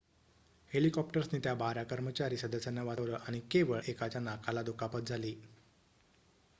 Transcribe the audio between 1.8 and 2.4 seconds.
कर्मचारी